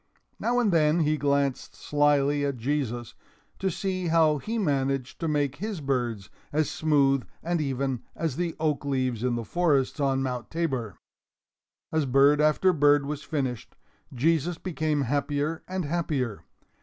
Now 0.39 0.57
and 0.59 0.71
then 0.73 1.01
he 1.01 1.15
glanced 1.15 1.75
slyly 1.75 2.43
at 2.43 2.57
Jesus, 2.57 3.13
to 3.59 3.69
see 3.69 4.07
how 4.07 4.39
he 4.39 4.57
managed 4.57 5.19
to 5.19 5.27
make 5.27 5.57
his 5.57 5.79
birds 5.79 6.31
as 6.51 6.71
smooth 6.71 7.21
and 7.43 7.61
even 7.61 8.01
as 8.15 8.35
the 8.35 8.55
oak 8.59 8.83
leaves 8.83 9.23
in 9.23 9.35
the 9.35 9.45
forests 9.45 9.99
on 9.99 10.23
Mount 10.23 10.49
Tabor. 10.49 10.97
As 11.91 12.07
bird 12.07 12.41
after 12.41 12.73
bird 12.73 13.05
was 13.05 13.21
finished, 13.21 13.75
Jesus 14.11 14.57
became 14.57 15.01
happier 15.01 15.61
and 15.67 15.85
happier. 15.85 16.45